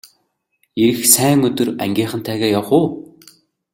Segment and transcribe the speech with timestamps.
[0.83, 2.87] Ирэх сайн өдөр ангийнхантайгаа явах уу!